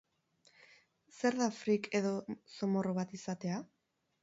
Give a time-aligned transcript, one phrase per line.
[1.17, 2.15] Zer da freak edo
[2.57, 3.63] zomorro bat izatea?